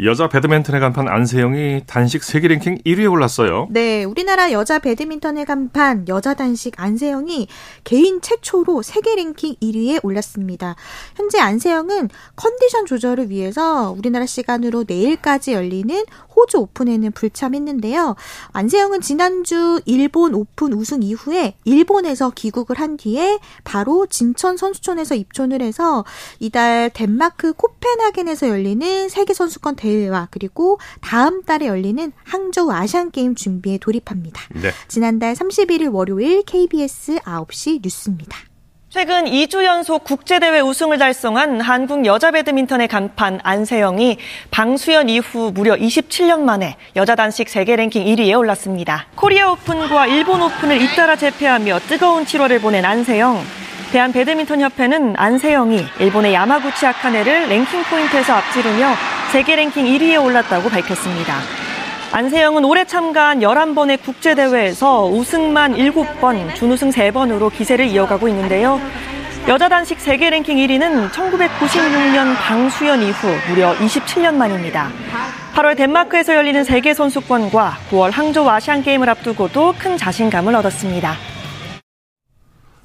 [0.00, 3.66] 여자 배드민턴의 간판 안세영이 단식 세계 랭킹 1위에 올랐어요.
[3.70, 7.48] 네, 우리나라 여자 배드민턴의 간판 여자 단식 안세영이
[7.82, 10.76] 개인 최초로 세계 랭킹 1위에 올랐습니다.
[11.16, 16.04] 현재 안세영은 컨디션 조절을 위해서 우리나라 시간으로 내일까지 열리는
[16.36, 18.14] 호주 오픈에는 불참했는데요.
[18.52, 26.04] 안세영은 지난주 일본 오픈 우승 이후에 일본에서 귀국을 한 뒤에 바로 진천 선수촌에서 입촌을 해서
[26.38, 33.34] 이달 덴마크 코펜하겐에서 열리는 세계 선수권 대 회와 그리고 다음 달에 열리는 항저우 아시안 게임
[33.34, 34.42] 준비에 돌입합니다.
[34.54, 34.70] 네.
[34.88, 38.38] 지난달 31일 월요일 KBS 9시 뉴스입니다.
[38.90, 44.16] 최근 2주 연속 국제대회 우승을 달성한 한국 여자 배드민턴의 간판 안세영이
[44.50, 49.08] 방수연 이후 무려 27년 만에 여자 단식 세계 랭킹 1위에 올랐습니다.
[49.14, 53.67] 코리아 오픈과 일본 오픈을 잇따라 제패하며 뜨거운 7월을 보낸 안세영.
[53.92, 58.92] 대한 배드민턴 협회는 안세영이 일본의 야마구치 아카네를 랭킹 포인트에서 앞지르며
[59.32, 61.38] 세계 랭킹 1위에 올랐다고 밝혔습니다.
[62.12, 68.78] 안세영은 올해 참가한 11번의 국제대회에서 우승만 7번, 준우승 3번으로 기세를 이어가고 있는데요.
[69.46, 74.90] 여자 단식 세계 랭킹 1위는 1996년 방수연 이후 무려 27년 만입니다.
[75.54, 81.37] 8월 덴마크에서 열리는 세계 선수권과 9월 항저우 아시안 게임을 앞두고도 큰 자신감을 얻었습니다.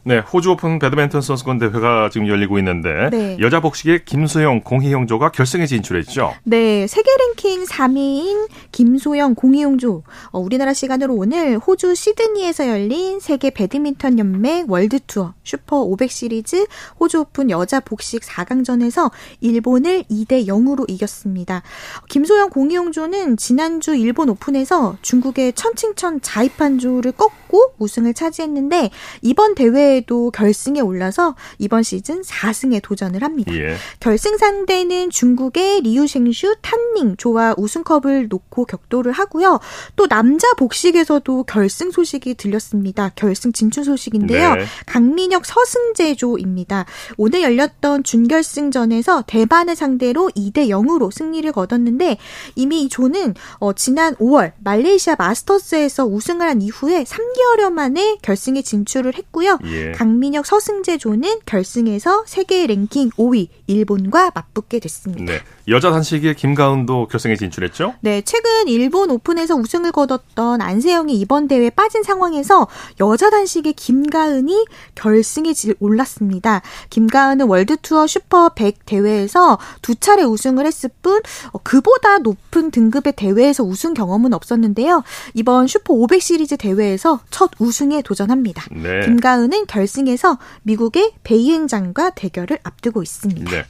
[0.05, 3.37] 네, 호주 오픈 배드민턴 선수권 대회가 지금 열리고 있는데 네.
[3.39, 6.33] 여자 복식의 김소영, 공희용조가 결승에 진출했죠.
[6.43, 10.03] 네, 세계 랭킹 3위인 김소영, 공희용조.
[10.31, 16.65] 어, 우리나라 시간으로 오늘 호주 시드니에서 열린 세계 배드민턴 연맹 월드 투어 슈퍼 500 시리즈
[16.99, 21.63] 호주 오픈 여자 복식 4강전에서 일본을 2대 0으로 이겼습니다.
[22.09, 28.89] 김소영, 공희영조는 지난주 일본 오픈에서 중국의 천칭천 자이판조를 꺾고 우승을 차지했는데
[29.21, 33.53] 이번 대회 이후에도 결승에 올라서 이번 시즌 4승에 도전을 합니다.
[33.55, 33.75] 예.
[33.99, 39.59] 결승 상대는 중국의 리우셴슈 탄닝 조와 우승컵을 놓고 격돌을 하고요.
[39.95, 43.11] 또 남자 복식에서도 결승 소식이 들렸습니다.
[43.15, 44.55] 결승 진출 소식인데요.
[44.55, 44.65] 네.
[44.85, 46.85] 강민혁 서승재 조입니다.
[47.17, 52.17] 오늘 열렸던 준결승전에서 대반을 상대로 2대 0으로 승리를 거뒀는데
[52.55, 59.15] 이미 이 조는 어, 지난 5월 말레이시아 마스터스에서 우승을 한 이후에 3개월여 만에 결승에 진출을
[59.15, 59.59] 했고요.
[59.65, 59.82] 예.
[59.91, 65.33] 강민혁 서승재 조는 결승에서 세계 랭킹 5위 일본과 맞붙게 됐습니다.
[65.33, 65.39] 네.
[65.67, 67.95] 여자 단식의 김가은도 결승에 진출했죠?
[68.01, 72.67] 네, 최근 일본 오픈에서 우승을 거뒀던 안세영이 이번 대회에 빠진 상황에서
[72.99, 76.61] 여자 단식의 김가은이 결승에 올랐습니다.
[76.89, 81.21] 김가은은 월드투어 슈퍼 100 대회에서 두 차례 우승을 했을 뿐
[81.51, 85.03] 어, 그보다 높은 등급의 대회에서 우승 경험은 없었는데요.
[85.33, 88.65] 이번 슈퍼 500 시리즈 대회에서 첫 우승에 도전합니다.
[88.71, 89.05] 네.
[89.05, 93.52] 김가은은 결승에서 미국의 베이웬장과 대결을 앞두고 있습니다.
[93.53, 93.65] 네.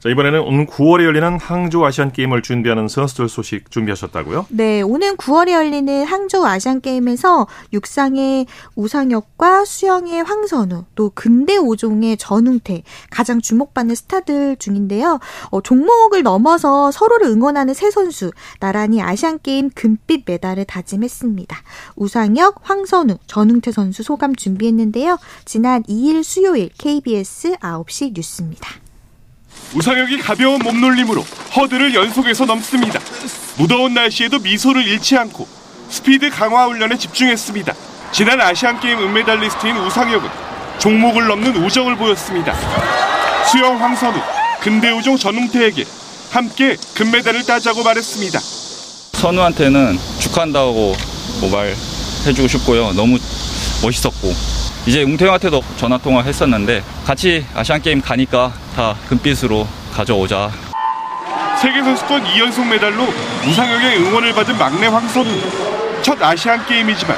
[0.00, 4.46] 자, 이번에는 오는 9월에 열리는 항저우 아시안 게임을 준비하는 선수들 소식 준비하셨다고요?
[4.48, 12.82] 네, 오는 9월에 열리는 항저우 아시안 게임에서 육상의 우상혁과 수영의 황선우, 또 근대 5종의 전웅태
[13.10, 15.20] 가장 주목받는 스타들 중인데요.
[15.50, 21.54] 어, 종목을 넘어서 서로를 응원하는 세 선수 나란히 아시안 게임 금빛 메달을 다짐했습니다.
[21.96, 25.18] 우상혁, 황선우, 전웅태 선수 소감 준비했는데요.
[25.44, 28.70] 지난 2일 수요일 KBS 9시 뉴스입니다.
[29.74, 31.24] 우상혁이 가벼운 몸놀림으로
[31.56, 32.98] 허들을 연속해서 넘습니다.
[33.56, 35.46] 무더운 날씨에도 미소를 잃지 않고
[35.88, 37.74] 스피드 강화 훈련에 집중했습니다.
[38.12, 40.28] 지난 아시안게임 은메달리스트인 우상혁은
[40.78, 42.54] 종목을 넘는 우정을 보였습니다.
[43.50, 44.18] 수영 황선우,
[44.60, 45.84] 근대우종 전웅태에게
[46.30, 48.38] 함께 금메달을 따자고 말했습니다.
[49.12, 50.96] 선우한테는 축하한다고
[51.40, 52.92] 뭐 말해주고 싶고요.
[52.92, 53.18] 너무
[53.82, 54.34] 멋있었고
[54.86, 60.50] 이제 웅태형한테도 전화 통화 했었는데 같이 아시안 게임 가니까 다 금빛으로 가져오자.
[61.60, 63.06] 세계 선수권 2연속 메달로
[63.46, 65.28] 우상혁의 응원을 받은 막내 황선우.
[66.02, 67.16] 첫 아시안 게임이지만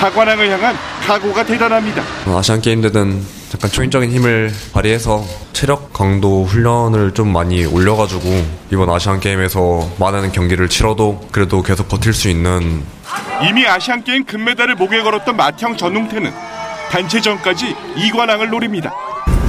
[0.00, 2.02] 다관왕을 향한 각오가 대단합니다.
[2.26, 3.22] 아시안 게임 되든
[3.54, 5.22] 약간 초인적인 힘을 발휘해서
[5.52, 8.22] 체력 강도 훈련을 좀 많이 올려가지고
[8.72, 12.82] 이번 아시안 게임에서 많은 경기를 치러도 그래도 계속 버틸 수 있는
[13.46, 16.32] 이미 아시안 게임 금메달을 목에 걸었던 마형 전웅태는
[16.90, 18.92] 단체전까지 2관왕을 노립니다.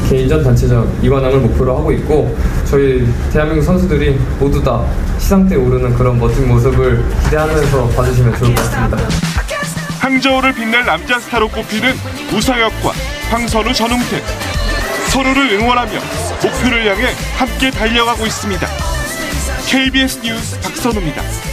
[0.10, 4.86] 개인전, 단체전 2관왕을 목표로 하고 있고 저희 대한민국 선수들이 모두 다
[5.18, 8.98] 시상대에 오르는 그런 멋진 모습을 기대하면서 봐주시면 좋을 것 같습니다.
[10.00, 11.94] 항저우를 빛낼 남자 스타로 꼽히는
[12.34, 12.92] 우상혁과
[13.30, 14.22] 황선우 전웅태
[15.10, 15.92] 서로를 응원하며
[16.44, 18.68] 목표를 향해 함께 달려가고 있습니다.
[19.68, 21.53] KBS 뉴스 박선우입니다.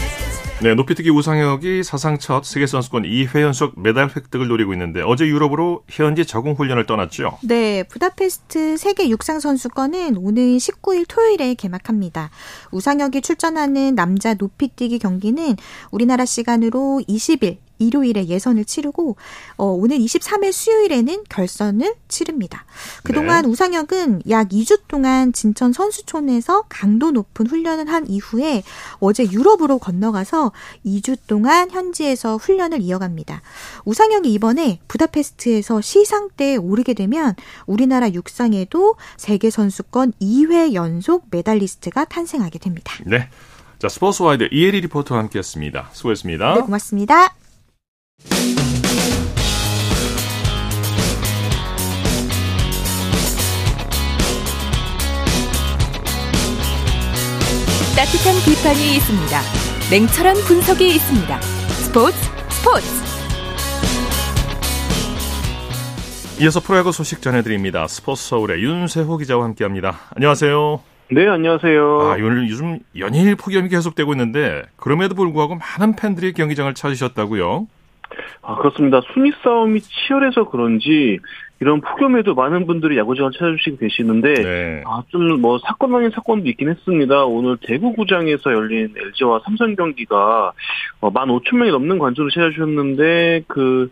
[0.62, 5.84] 네, 높이뛰기 우상혁이 사상 첫 세계 선수권 2회 연속 메달 획득을 노리고 있는데 어제 유럽으로
[5.88, 7.38] 현지 적응 훈련을 떠났죠.
[7.42, 12.28] 네, 부다페스트 세계 육상 선수권은 오늘 19일 토요일에 개막합니다.
[12.72, 15.56] 우상혁이 출전하는 남자 높이뛰기 경기는
[15.92, 19.16] 우리나라 시간으로 20일 일요일에 예선을 치르고
[19.56, 22.64] 어, 오늘 23일 수요일에는 결선을 치릅니다.
[23.02, 23.48] 그동안 네.
[23.48, 28.62] 우상혁은 약 2주 동안 진천 선수촌에서 강도 높은 훈련을 한 이후에
[29.00, 30.52] 어제 유럽으로 건너가서
[30.86, 33.42] 2주 동안 현지에서 훈련을 이어갑니다.
[33.84, 37.34] 우상혁이 이번에 부다페스트에서 시상대에 오르게 되면
[37.66, 42.94] 우리나라 육상에도 세계 선수권 2회 연속 메달리스트가 탄생하게 됩니다.
[43.06, 43.28] 네.
[43.78, 45.88] 자, 스포츠와이드 이혜리 리포터와 함께했습니다.
[45.92, 46.54] 수고했습니다.
[46.54, 47.34] 네, 고맙습니다.
[57.96, 59.40] 따뜻한 비판이 있습니다.
[59.90, 61.40] 냉철한 분석이 있습니다.
[61.40, 62.16] 스포츠
[62.48, 62.86] 스포츠.
[66.40, 67.86] 이어서 프로야구 소식 전해드립니다.
[67.88, 70.00] 스포츠 서울의 윤세호 기자와 함께합니다.
[70.16, 70.80] 안녕하세요.
[71.12, 72.00] 네, 안녕하세요.
[72.02, 77.66] 아, 오늘 요즘 연일 폭염이 계속되고 있는데 그럼에도 불구하고 많은 팬들이 경기장을 찾으셨다고요?
[78.42, 79.00] 아, 그렇습니다.
[79.12, 81.18] 순위 싸움이 치열해서 그런지
[81.62, 84.82] 이런 폭염에도 많은 분들이 야구장을 찾아주시고 계시는데 네.
[84.86, 87.24] 아, 좀 뭐 사건 아닌 사건도 있긴 했습니다.
[87.26, 90.52] 오늘 대구구장에서 열린 LG와 삼성 경기가
[91.00, 93.90] 어, 15,000명이 넘는 관중을 찾아주셨는데 그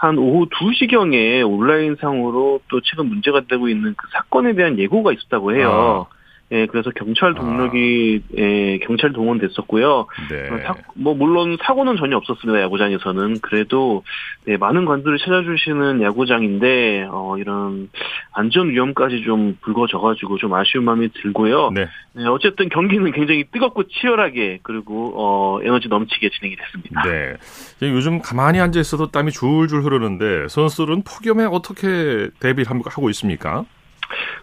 [0.00, 6.06] 한 오후 2시경에 온라인상으로 또 최근 문제가 되고 있는 그 사건에 대한 예고가 있었다고 해요.
[6.10, 6.19] 아.
[6.52, 8.36] 예, 그래서 경찰 동력이 아.
[8.38, 10.06] 예, 경찰 동원됐었고요.
[10.30, 10.48] 네.
[10.50, 12.60] 어, 사, 뭐 물론 사고는 전혀 없었습니다.
[12.62, 14.02] 야구장에서는 그래도
[14.46, 17.88] 네, 많은 관들을 찾아주시는 야구장인데 어, 이런
[18.32, 21.70] 안전 위험까지 좀 불거져가지고 좀 아쉬운 마음이 들고요.
[21.70, 21.86] 네.
[22.14, 27.02] 네, 어쨌든 경기는 굉장히 뜨겁고 치열하게 그리고 어, 에너지 넘치게 진행이 됐습니다.
[27.04, 27.36] 네.
[27.82, 33.64] 요즘 가만히 앉아 있어도 땀이 줄줄 흐르는데 선수들은 폭염에 어떻게 대비를 하고 있습니까?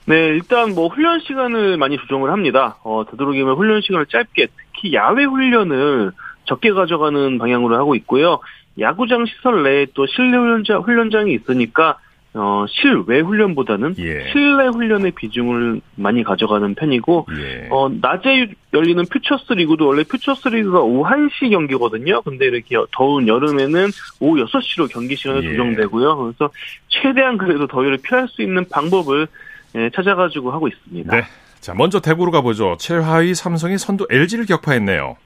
[0.06, 2.78] 네, 일단 뭐 훈련 시간을 많이 조정을 합니다.
[2.84, 6.12] 어, 되도록이면 훈련 시간을 짧게, 특히 야외 훈련을
[6.46, 8.40] 적게 가져가는 방향으로 하고 있고요.
[8.80, 11.98] 야구장 시설 내에 또 실내 훈련장, 훈련장이 있으니까
[12.34, 14.30] 어, 실외 훈련보다는 예.
[14.32, 17.68] 실내 훈련의 비중을 많이 가져가는 편이고, 예.
[17.72, 22.22] 어, 낮에 열리는 퓨처스 리그도 원래 퓨처스 리그가 오후 1시 경기거든요.
[22.22, 23.88] 근데 이렇게 더운 여름에는
[24.20, 25.50] 오후 6시로 경기 시간이 예.
[25.50, 26.16] 조정되고요.
[26.18, 26.52] 그래서
[26.90, 29.28] 최대한 그래도 더위를 피할 수 있는 방법을
[29.78, 31.16] 예, 찾아가지고 하고 있습니다.
[31.16, 31.24] 네.
[31.60, 32.78] 자, 먼저 대구로 가보죠.
[32.80, 35.18] 최하위 삼성이 선두 LG를 격파했네요.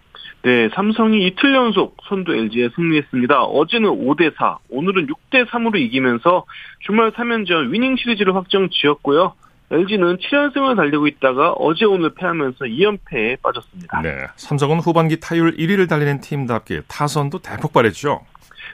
[0.43, 3.43] 네, 삼성이 이틀 연속 선두 LG에 승리했습니다.
[3.43, 6.45] 어제는 5대 4, 오늘은 6대 3으로 이기면서
[6.79, 9.33] 주말 3연전 위닝 시리즈를 확정 지었고요.
[9.69, 14.01] LG는 7연승을 달리고 있다가 어제 오늘 패하면서 2연패에 빠졌습니다.
[14.01, 18.21] 네, 삼성은 후반기 타율 1위를 달리는 팀답게 타선도 대폭발했죠.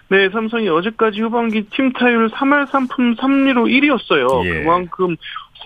[0.10, 4.46] 네, 삼성이 어제까지 후반기 팀 타율 3할 3푼 3리로 1위였어요.
[4.46, 4.64] 예.
[4.64, 5.18] 그만큼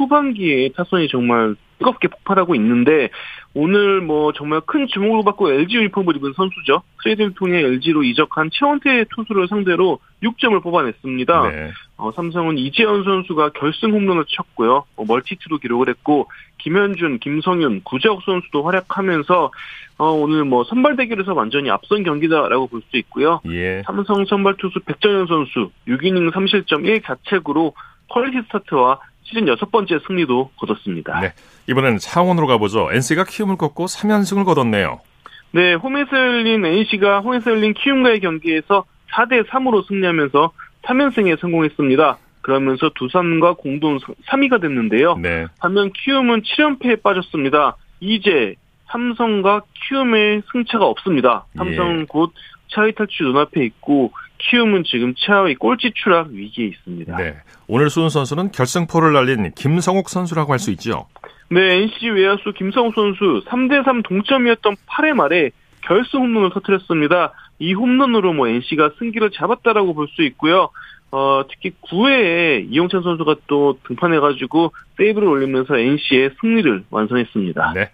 [0.01, 3.09] 후반기에 타선이 정말 뜨겁게 폭발하고 있는데
[3.53, 6.83] 오늘 뭐 정말 큰 주목을 받고 LG 유니폼을 입은 선수죠.
[7.01, 11.49] 트레이드를 통해 LG로 이적한 최원태 투수를 상대로 6점을 뽑아냈습니다.
[11.49, 11.71] 네.
[11.97, 14.85] 어, 삼성은 이재현 선수가 결승 홈런을 쳤고요.
[14.95, 19.51] 어, multi hit도 기록을 했고 김현준, 김성윤, 구자욱 선수도 활약하면서
[19.97, 23.41] 어, 오늘 뭐 선발 대결에서 완전히 앞선 경기다라고 볼 수 있고요.
[23.49, 23.81] 예.
[23.85, 27.73] 삼성 선발 투수 백정현 선수 6이닝 3실점 1자책으로
[28.09, 28.99] quality start와
[29.31, 31.19] 시즌 여섯 번째 승리도 거뒀습니다.
[31.21, 31.33] 네.
[31.67, 32.89] 이번에는 창원으로 가보죠.
[32.91, 34.99] NC가 키움을 꺾고 3연승을 거뒀네요.
[35.51, 40.51] 네, 홈에서 열린 NC가 홈에서 열린 키움과의 경기에서 4대 3으로 승리하면서
[40.83, 42.17] 3연승에 성공했습니다.
[42.41, 45.17] 그러면서 두산과 공동 3위가 됐는데요.
[45.17, 45.45] 네.
[45.59, 47.77] 반면 키움은 7연패에 빠졌습니다.
[47.99, 48.55] 이제
[48.89, 51.45] 삼성과 키움의 승차가 없습니다.
[51.55, 52.05] 삼성은 예.
[52.05, 52.33] 곧
[52.73, 54.11] 차위 탈출 눈앞에 있고
[54.49, 57.15] 키움은 지금 차위 꼴찌 추락 위기에 있습니다.
[57.17, 57.35] 네.
[57.67, 61.07] 오늘 수훈 선수는 결승포를 날린 김성욱 선수라고 할 수 있죠.
[61.49, 65.51] 네, NC 외야수 김성욱 선수 3대3 동점이었던 8회 말에
[65.81, 67.33] 결승 홈런을 터뜨렸습니다.
[67.59, 70.69] 이 홈런으로 뭐 NC가 승기를 잡았다라고 볼 수 있고요.
[71.11, 77.73] 어, 특히 9회에 이용찬 선수가 또 등판해가지고 세이브를 올리면서 NC의 승리를 완성했습니다.
[77.75, 77.89] 네.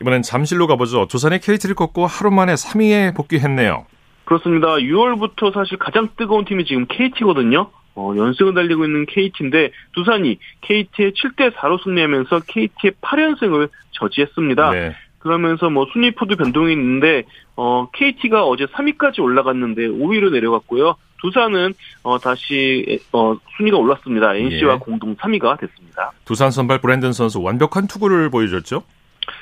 [0.00, 1.08] 이번엔 잠실로 가보죠.
[1.08, 3.84] 조선의 KT를 꺾고 하루 만에 3위에 복귀했네요.
[4.28, 4.74] 그렇습니다.
[4.74, 7.70] 6월부터 사실 가장 뜨거운 팀이 지금 KT거든요.
[7.94, 14.70] 어, 연승을 달리고 있는 KT인데 두산이 KT의 7대 4로 승리하면서 KT의 8연승을 저지했습니다.
[14.72, 14.96] 네.
[15.18, 17.22] 그러면서 뭐 순위포도 변동이 있는데
[17.56, 20.96] 어, KT가 어제 3위까지 올라갔는데 5위로 내려갔고요.
[21.22, 24.34] 두산은 어, 다시 어, 순위가 올랐습니다.
[24.34, 24.78] NC와 예.
[24.78, 26.12] 공동 3위가 됐습니다.
[26.26, 28.82] 두산 선발 브랜든 선수 완벽한 투구를 보여줬죠?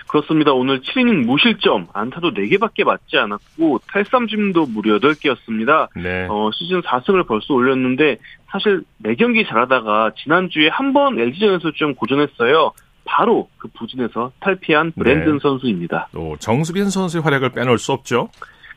[0.09, 0.53] 그렇습니다.
[0.53, 5.88] 오늘 7이닝 무실점, 안타도 4개밖에 맞지 않았고 탈삼진도 무려 8개였습니다.
[5.97, 6.27] 네.
[6.31, 8.16] 어, 시즌 4승을 벌써 올렸는데
[8.51, 12.73] 사실 4경기 잘하다가 지난주에 한 번 LG전에서 좀 고전했어요.
[13.05, 15.38] 바로 그 부진에서 탈피한 브랜든 네.
[15.40, 16.09] 선수입니다.
[16.12, 18.29] 또 정수빈 선수의 활약을 빼놓을 수 없죠.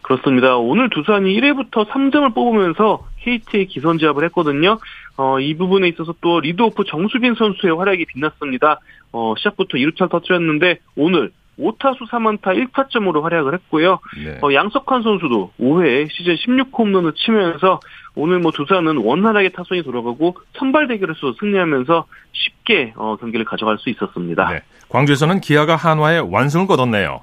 [0.10, 0.58] 그렇습니다.
[0.58, 4.80] 오늘 두산이 1회부터 3점을 뽑으면서 KT의 기선 제압을 했거든요.
[5.18, 8.80] 어, 이 부분에 있어서 또 리드오프 정수빈 선수의 활약이 빛났습니다.
[9.12, 14.00] 어, 시작부터 2루차를 터뜨렸는데 오늘 5타수 3안타 1타점으로 활약을 했고요.
[14.24, 14.40] 네.
[14.42, 17.80] 어, 양석환 선수도 5회에 시즌 16홈런을 치면서
[18.16, 24.50] 오늘 뭐 두산은 원활하게 타선이 돌아가고 선발 대결에서 승리하면서 쉽게 어, 경기를 가져갈 수 있었습니다.
[24.50, 24.62] 네.
[24.88, 27.22] 광주에서는 기아가 한화에 완승을 거뒀네요.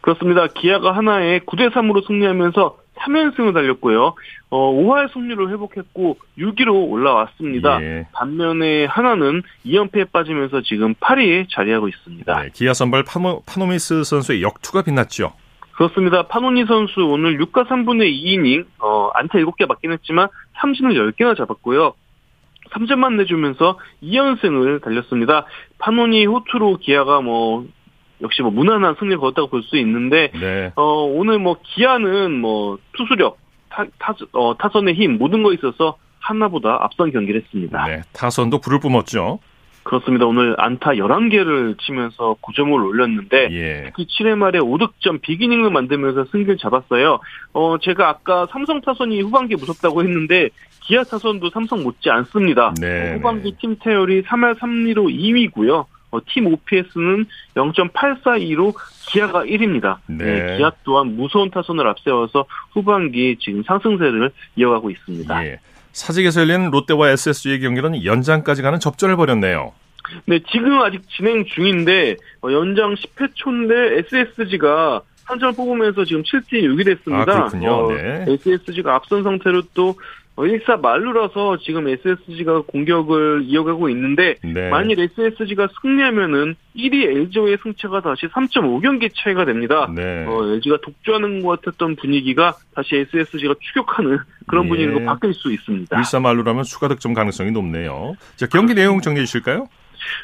[0.00, 0.46] 그렇습니다.
[0.48, 4.14] 기아가 하나에 9대 3으로 승리하면서 3연승을 달렸고요.
[4.50, 7.82] 어, 5할 승률을 회복했고 6위로 올라왔습니다.
[7.82, 8.06] 예.
[8.12, 12.42] 반면에 하나는 2연패에 빠지면서 지금 8위에 자리하고 있습니다.
[12.42, 15.32] 네, 기아 선발 파노, 파노미스 선수의 역투가 빛났죠.
[15.72, 16.26] 그렇습니다.
[16.26, 21.92] 파노니 선수 오늘 6과 3분의 2이닝 어, 안타 7개 맞긴 했지만 삼진을 10개나 잡았고요.
[22.70, 25.44] 3점만 내주면서 2연승을 달렸습니다.
[25.78, 27.66] 파노니 호투로 기아가 뭐
[28.22, 30.72] 역시 뭐 무난한 승리를 거뒀다고 볼 수 있는데 네.
[30.76, 33.38] 어, 오늘 뭐 기아는 뭐 투수력,
[33.68, 37.86] 타, 타, 어, 타선의 힘 모든 거 있어서 하나보다 앞선 경기를 했습니다.
[37.86, 39.38] 네, 타선도 불을 뿜었죠.
[39.84, 40.26] 그렇습니다.
[40.26, 43.82] 오늘 안타 11개를 치면서 9점을 올렸는데 예.
[43.86, 47.20] 특히 7회 말에 5득점 비기닝을 만들면서 승기를 잡았어요.
[47.52, 50.48] 어, 제가 아까 삼성 타선이 후반기 무섭다고 했는데
[50.80, 52.74] 기아 타선도 삼성 못지 않습니다.
[52.80, 53.56] 네, 후반기 네.
[53.60, 55.08] 팀 태열이 3할 3리로
[55.52, 55.86] 2위고요.
[56.10, 58.74] 어, 팀 OPS는 0.842로
[59.08, 59.98] 기아가 1위입니다.
[60.06, 60.24] 네.
[60.24, 65.46] 네, 기아 또한 무서운 타선을 앞세워서 후반기 지금 상승세를 이어가고 있습니다.
[65.46, 65.60] 예.
[65.92, 69.72] 사직에서 열린 롯데와 SSG의 경기는 연장까지 가는 접전을 벌였네요.
[70.26, 76.62] 네, 지금 아직 진행 중인데 어, 연장 10회 초인데 SSG가 한 점을 뽑으면서 지금 7대
[76.62, 77.32] 6이 됐습니다.
[77.32, 77.70] 아, 그렇군요.
[77.70, 78.24] 어, 네.
[78.28, 79.96] SSG가 앞선 상태로 또
[80.36, 84.68] 1사 어, 말루라서 지금 SSG가 공격을 이어가고 있는데 네.
[84.68, 89.90] 만일 SSG가 승리하면은 1위 LG와의 승차가 다시 3.5경기 차이가 됩니다.
[89.94, 90.26] 네.
[90.26, 94.68] 어, LG가 독주하는 것 같았던 분위기가 다시 SSG가 추격하는 그런 예.
[94.68, 95.96] 분위기로 바뀔 수 있습니다.
[95.96, 98.14] 1사 말루라면 추가 득점 가능성이 높네요.
[98.36, 99.68] 자, 경기 내용 정리해 주실까요?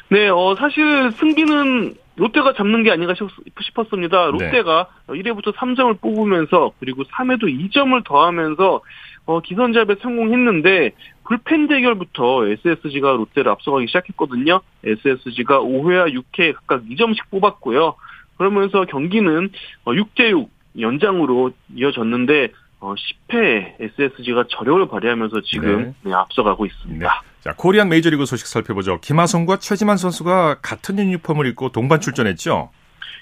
[0.09, 3.13] 네, 어, 사실 승기는 롯데가 잡는 게 아닌가
[3.59, 4.27] 싶었습니다.
[4.27, 5.19] 롯데가 네.
[5.21, 8.81] 1회부터 3점을 뽑으면서 그리고 3회도 2점을 더하면서
[9.25, 10.91] 어, 기선잡에 성공했는데
[11.25, 14.61] 불펜 대결부터 SSG가 롯데를 앞서가기 시작했거든요.
[14.83, 17.95] SSG가 5회와 6회 각각 2점씩 뽑았고요.
[18.37, 19.49] 그러면서 경기는
[19.85, 20.49] 6대6 어,
[20.79, 22.49] 연장으로 이어졌는데
[22.81, 26.09] 어, 10회 SSG가 저력을 발휘하면서 지금 네.
[26.09, 27.05] 네, 앞서가고 있습니다.
[27.05, 27.33] 네.
[27.39, 28.99] 자, 코리안 메이저리그 소식 살펴보죠.
[28.99, 32.71] 김하성과 최지만 선수가 같은 유니폼을 입고 동반 출전했죠?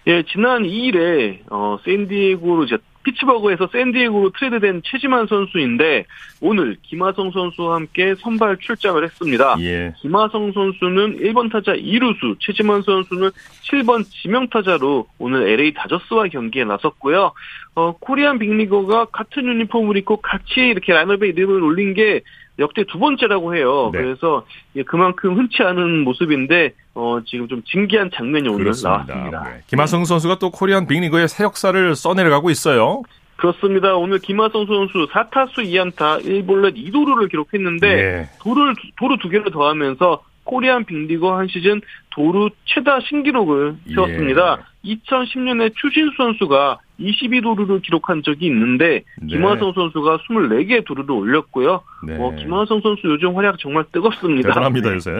[0.07, 6.05] 예, 지난 2일에 어 샌디에고로 이제 피츠버그에서 샌디에고로 트레이드된 최지만 선수인데
[6.39, 9.55] 오늘 김하성 선수와 함께 선발 출장을 했습니다.
[9.59, 9.93] 예.
[9.99, 13.31] 김하성 선수는 1번 타자 2루수, 최지만 선수는
[13.63, 17.33] 7번 지명타자로 오늘 LA 다저스와 경기에 나섰고요.
[17.75, 22.21] 어, 코리안 빅리거가 같은 유니폼을 입고 같이 이렇게 라인업에 이름을 올린 게
[22.59, 23.89] 역대 두 번째라고 해요.
[23.93, 23.99] 네.
[23.99, 24.45] 그래서
[24.85, 29.05] 그만큼 흔치 않은 모습인데 어, 지금 좀 진기한 장면이 오늘 그렇습니다.
[29.07, 29.43] 나왔습니다.
[29.43, 29.61] 네.
[29.67, 33.01] 김하성 선수가 또 코리안 빅리그의 새 역사를 써내려가고 있어요.
[33.37, 33.95] 그렇습니다.
[33.95, 38.29] 오늘 김하성 선수 4타수 2안타 1볼넷 2도루를 기록했는데 네.
[38.39, 41.81] 도를 도루 두 개를 더하면서 코리안 빅리거 한 시즌
[42.11, 44.59] 도루 최다 신기록을 세웠습니다.
[44.85, 44.95] 예.
[44.95, 49.27] 2010년에 추신수 선수가 22도루를 기록한 적이 있는데 네.
[49.27, 51.81] 김하성 선수가 24개 도루를 올렸고요.
[52.07, 52.17] 네.
[52.19, 54.49] 어, 김하성 선수 요즘 활약 정말 뜨겁습니다.
[54.49, 54.95] 대단합니다 네.
[54.95, 55.11] 요새.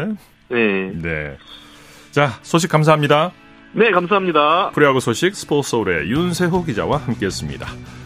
[0.50, 0.92] 네.
[1.02, 1.38] 네.
[2.12, 3.32] 자 소식 감사합니다.
[3.74, 4.72] 네 감사합니다.
[4.72, 7.66] 프리야구 소식 스포츠 서울의 윤세호 기자와 함께했습니다.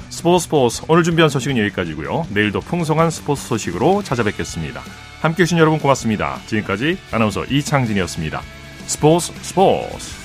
[0.10, 2.28] 스포츠 스포츠 오늘 준비한 소식은 여기까지고요.
[2.34, 4.80] 내일도 풍성한 스포츠 소식으로 찾아뵙겠습니다.
[5.22, 6.36] 함께해 주신 여러분 고맙습니다.
[6.46, 8.40] 지금까지 아나운서 이창진이었습니다.
[8.86, 10.25] 스포츠 스포츠